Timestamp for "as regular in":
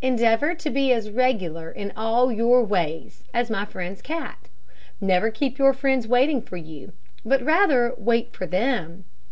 0.92-1.92